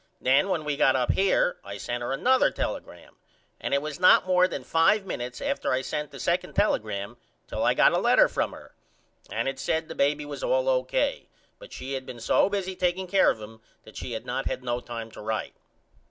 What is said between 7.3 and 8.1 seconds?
till I got a